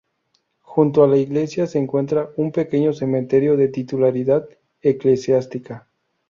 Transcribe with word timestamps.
Junto 0.63 1.03
a 1.03 1.07
la 1.07 1.15
iglesia 1.15 1.67
se 1.67 1.77
encuentra 1.77 2.31
un 2.35 2.51
pequeño 2.51 2.91
cementerio 2.91 3.55
de 3.55 3.67
titularidad 3.67 4.49
eclesiástica. 4.81 5.87